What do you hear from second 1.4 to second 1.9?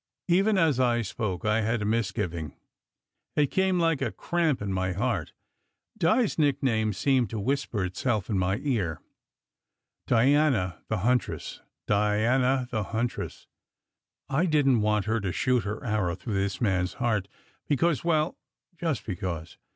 I had a